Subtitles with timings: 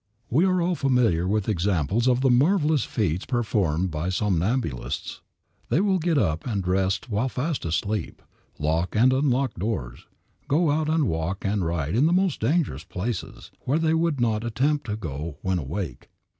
[0.31, 5.21] We are all familiar with examples of the marvelous feats performed by somnambulists.
[5.69, 8.23] They will get up and dress while fast asleep,
[8.57, 10.07] lock and unlock doors,
[10.47, 14.43] go out and walk and ride in the most dangerous places, where they would not
[14.43, 16.09] attempt to go when awake.